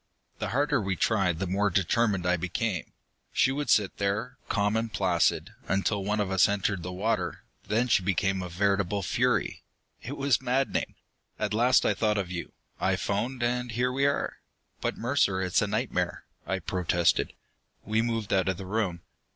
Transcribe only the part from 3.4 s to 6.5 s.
would sit there, calm and placid, until one of us